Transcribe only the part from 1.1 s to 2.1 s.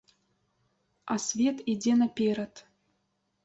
А свет ідзе